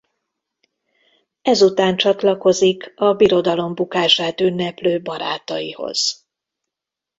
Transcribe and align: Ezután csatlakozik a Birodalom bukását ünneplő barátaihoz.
Ezután 1.41 1.97
csatlakozik 1.97 2.93
a 2.95 3.13
Birodalom 3.13 3.75
bukását 3.75 4.41
ünneplő 4.41 5.01
barátaihoz. 5.01 6.27